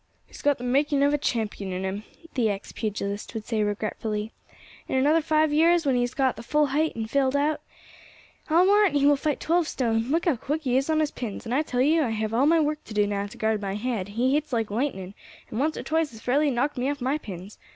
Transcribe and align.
"He's 0.25 0.41
got 0.41 0.57
the 0.57 0.63
making 0.63 1.03
of 1.03 1.13
a 1.13 1.17
champion 1.19 1.71
in 1.71 1.83
him," 1.83 2.03
the 2.33 2.49
ex 2.49 2.71
pugilist 2.71 3.35
would 3.35 3.45
say 3.45 3.61
regretfully; 3.61 4.31
"in 4.87 4.95
another 4.97 5.21
five 5.21 5.53
years, 5.53 5.85
when 5.85 5.93
he 5.93 6.01
has 6.01 6.15
got 6.15 6.35
his 6.37 6.45
full 6.47 6.65
height 6.73 6.95
and 6.95 7.07
filled 7.07 7.35
out, 7.35 7.61
I 8.49 8.65
warrant 8.65 8.95
he 8.95 9.05
will 9.05 9.15
fight 9.15 9.39
twelve 9.39 9.67
stone; 9.67 10.09
look 10.09 10.25
how 10.25 10.37
quick 10.37 10.63
he 10.63 10.75
is 10.75 10.89
on 10.89 11.01
his 11.01 11.11
pins; 11.11 11.45
and 11.45 11.53
I 11.53 11.61
tell 11.61 11.81
you 11.81 12.01
I 12.01 12.09
have 12.09 12.33
all 12.33 12.47
my 12.47 12.59
work 12.59 12.83
to 12.85 12.95
do 12.95 13.05
now 13.05 13.27
to 13.27 13.37
guard 13.37 13.61
my 13.61 13.75
head, 13.75 14.07
he 14.07 14.33
hits 14.33 14.51
like 14.51 14.71
lightning, 14.71 15.13
and 15.51 15.59
once 15.59 15.77
or 15.77 15.83
twice 15.83 16.09
has 16.09 16.19
fairly 16.19 16.49
knocked 16.49 16.79
me 16.79 16.89
off 16.89 16.99
my 16.99 17.19
pins. 17.19 17.59